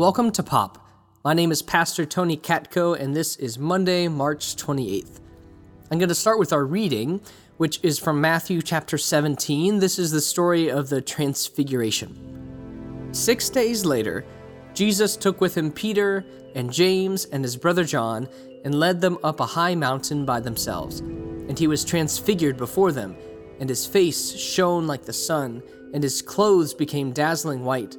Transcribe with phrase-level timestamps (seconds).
[0.00, 0.88] Welcome to Pop.
[1.26, 5.20] My name is Pastor Tony Katko, and this is Monday, March 28th.
[5.90, 7.20] I'm going to start with our reading,
[7.58, 9.78] which is from Matthew chapter 17.
[9.78, 13.10] This is the story of the Transfiguration.
[13.12, 14.24] Six days later,
[14.72, 18.26] Jesus took with him Peter and James and his brother John
[18.64, 21.00] and led them up a high mountain by themselves.
[21.00, 23.18] And he was transfigured before them,
[23.58, 25.62] and his face shone like the sun,
[25.92, 27.98] and his clothes became dazzling white.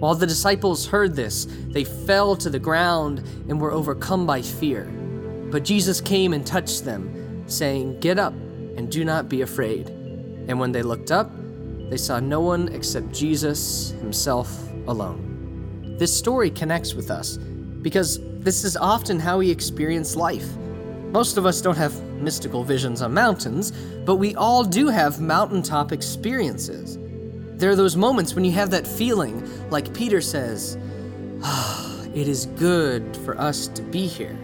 [0.00, 4.84] While the disciples heard this, they fell to the ground and were overcome by fear.
[5.50, 9.90] But Jesus came and touched them, saying, Get up and do not be afraid.
[10.48, 11.30] And when they looked up,
[11.90, 15.96] they saw no one except Jesus himself alone.
[15.98, 20.56] This story connects with us because this is often how we experience life.
[21.12, 23.72] Most of us don't have mystical visions on mountains,
[24.06, 26.96] but we all do have mountaintop experiences.
[27.60, 30.78] There are those moments when you have that feeling, like Peter says,
[31.42, 34.34] ah, it is good for us to be here.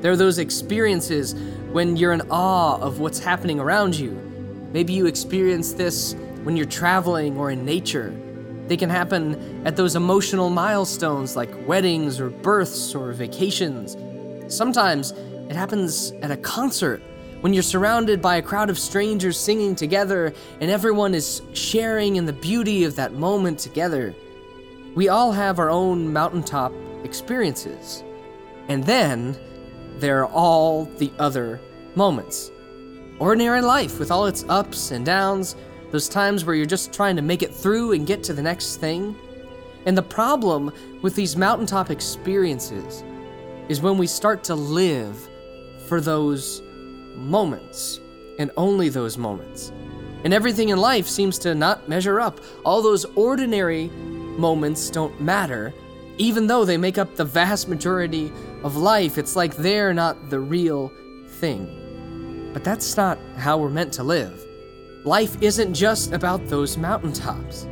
[0.00, 1.36] There are those experiences
[1.70, 4.10] when you're in awe of what's happening around you.
[4.72, 8.12] Maybe you experience this when you're traveling or in nature.
[8.66, 13.96] They can happen at those emotional milestones like weddings or births or vacations.
[14.52, 15.12] Sometimes
[15.48, 17.02] it happens at a concert
[17.42, 22.24] when you're surrounded by a crowd of strangers singing together and everyone is sharing in
[22.24, 24.14] the beauty of that moment together,
[24.94, 26.72] we all have our own mountaintop
[27.02, 28.04] experiences.
[28.68, 29.36] And then
[29.98, 31.60] there are all the other
[31.96, 32.52] moments.
[33.18, 35.56] Ordinary life with all its ups and downs,
[35.90, 38.76] those times where you're just trying to make it through and get to the next
[38.76, 39.16] thing.
[39.84, 40.72] And the problem
[41.02, 43.02] with these mountaintop experiences
[43.68, 45.28] is when we start to live
[45.88, 46.62] for those
[47.16, 48.00] moments,
[48.38, 49.72] and only those moments.
[50.24, 52.40] And everything in life seems to not measure up.
[52.64, 55.74] All those ordinary moments don't matter,
[56.18, 59.18] even though they make up the vast majority of life.
[59.18, 60.92] It's like they're not the real
[61.26, 62.50] thing.
[62.52, 64.46] But that's not how we're meant to live.
[65.04, 67.66] Life isn't just about those mountaintops.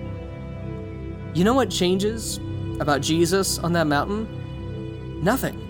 [1.32, 2.40] You know what changes
[2.80, 5.22] about Jesus on that mountain?
[5.22, 5.69] Nothing.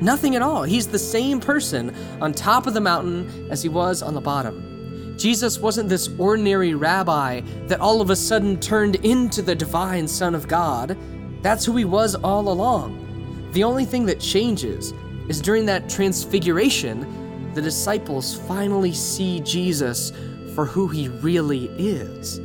[0.00, 0.62] Nothing at all.
[0.62, 5.14] He's the same person on top of the mountain as he was on the bottom.
[5.18, 10.34] Jesus wasn't this ordinary rabbi that all of a sudden turned into the divine Son
[10.34, 10.96] of God.
[11.42, 13.50] That's who he was all along.
[13.52, 14.94] The only thing that changes
[15.28, 20.12] is during that transfiguration, the disciples finally see Jesus
[20.54, 22.40] for who he really is.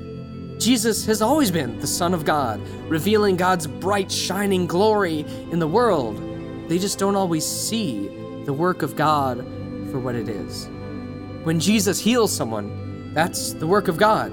[0.61, 5.19] Jesus has always been the Son of God, revealing God's bright, shining glory
[5.51, 6.34] in the world.
[6.67, 8.07] They just don't always see
[8.45, 9.39] the work of God
[9.91, 10.67] for what it is.
[11.43, 14.31] When Jesus heals someone, that's the work of God.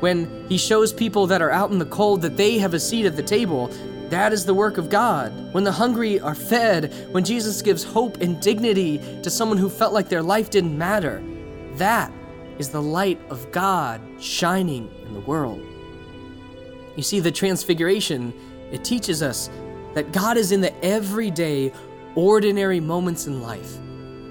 [0.00, 3.06] When he shows people that are out in the cold that they have a seat
[3.06, 3.68] at the table,
[4.10, 5.32] that is the work of God.
[5.54, 9.94] When the hungry are fed, when Jesus gives hope and dignity to someone who felt
[9.94, 11.22] like their life didn't matter,
[11.76, 12.12] that
[12.58, 15.60] is the light of God shining in the world.
[16.96, 18.32] You see, the Transfiguration,
[18.70, 19.50] it teaches us
[19.94, 21.72] that God is in the everyday,
[22.14, 23.78] ordinary moments in life,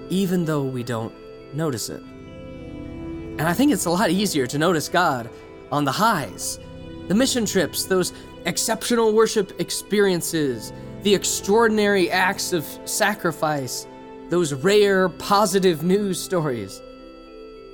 [0.09, 1.13] even though we don't
[1.53, 2.01] notice it.
[2.01, 5.29] And I think it's a lot easier to notice God
[5.71, 6.59] on the highs,
[7.07, 8.13] the mission trips, those
[8.45, 10.71] exceptional worship experiences,
[11.01, 13.87] the extraordinary acts of sacrifice,
[14.29, 16.81] those rare positive news stories.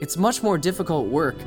[0.02, 1.38] It's much more difficult work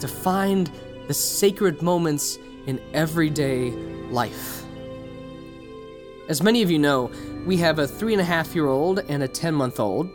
[0.00, 0.70] to find
[1.06, 3.70] the sacred moments in everyday
[4.10, 4.64] life.
[6.30, 7.10] As many of you know,
[7.44, 10.08] we have a three and a half year old and a 10 month old.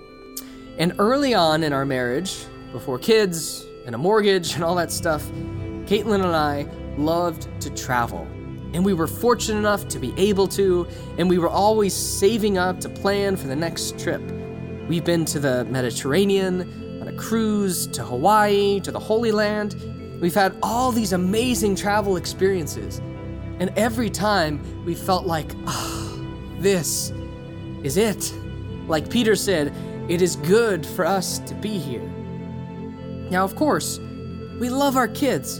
[0.77, 5.25] And early on in our marriage, before kids and a mortgage and all that stuff,
[5.87, 8.25] Caitlin and I loved to travel.
[8.73, 12.79] And we were fortunate enough to be able to, and we were always saving up
[12.79, 14.21] to plan for the next trip.
[14.87, 19.75] We've been to the Mediterranean, on a cruise, to Hawaii, to the Holy Land.
[20.21, 23.01] We've had all these amazing travel experiences.
[23.59, 26.04] And every time we felt like, ah, oh,
[26.59, 27.11] this
[27.83, 28.33] is it.
[28.87, 29.73] Like Peter said,
[30.07, 32.07] it is good for us to be here.
[33.31, 33.99] Now, of course,
[34.59, 35.59] we love our kids,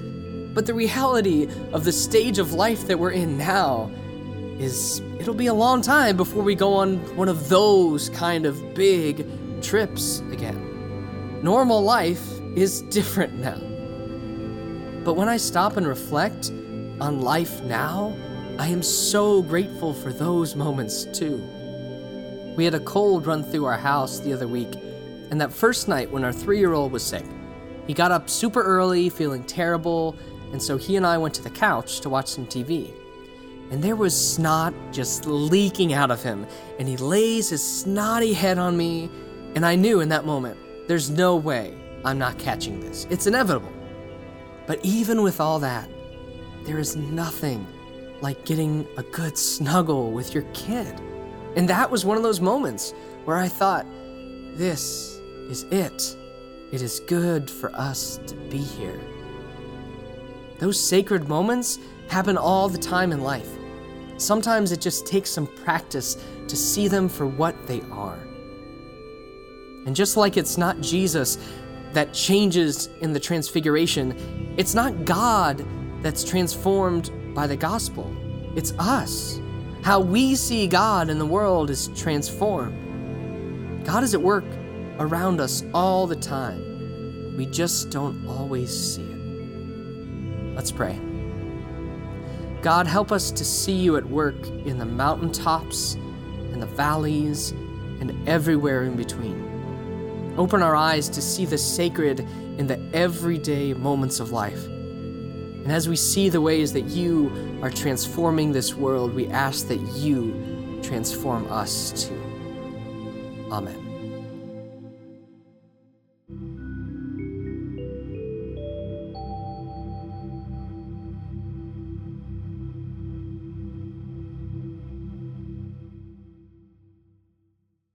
[0.54, 3.92] but the reality of the stage of life that we're in now
[4.60, 8.74] is it'll be a long time before we go on one of those kind of
[8.74, 9.26] big
[9.62, 11.42] trips again.
[11.44, 12.24] Normal life
[12.56, 13.60] is different now.
[15.04, 16.52] But when I stop and reflect
[17.02, 18.16] on life now,
[18.58, 21.44] I am so grateful for those moments too.
[22.56, 24.74] We had a cold run through our house the other week,
[25.30, 27.26] and that first night when our three year old was sick,
[27.86, 30.16] he got up super early, feeling terrible,
[30.54, 32.94] and so he and I went to the couch to watch some TV.
[33.72, 36.48] And there was snot just leaking out of him,
[36.80, 39.10] and he lays his snotty head on me,
[39.56, 40.58] and I knew in that moment,
[40.88, 41.76] there's no way
[42.06, 43.06] I'm not catching this.
[43.10, 43.74] It's inevitable.
[44.66, 45.90] But even with all that,
[46.64, 47.68] there is nothing
[48.22, 51.00] like getting a good snuggle with your kid.
[51.56, 53.86] And that was one of those moments where I thought,
[54.56, 55.20] this
[55.50, 56.16] is it.
[56.72, 59.00] It is good for us to be here.
[60.60, 61.80] Those sacred moments
[62.10, 63.50] happen all the time in life.
[64.18, 66.18] Sometimes it just takes some practice
[66.48, 68.20] to see them for what they are.
[69.86, 71.38] And just like it's not Jesus
[71.94, 75.66] that changes in the transfiguration, it's not God
[76.02, 78.12] that's transformed by the gospel.
[78.56, 79.40] It's us.
[79.84, 83.86] How we see God in the world is transformed.
[83.86, 84.46] God is at work
[84.98, 87.36] around us all the time.
[87.38, 90.56] We just don't always see it.
[90.56, 91.00] Let's pray.
[92.62, 95.96] God, help us to see you at work in the mountaintops,
[96.54, 97.52] in the valleys,
[98.00, 100.34] and everywhere in between.
[100.38, 102.22] Open our eyes to see the sacred
[102.58, 104.66] in the everyday moments of life.
[105.66, 109.80] And as we see the ways that you are transforming this world, we ask that
[109.98, 112.22] you transform us too.
[113.52, 113.85] Amen.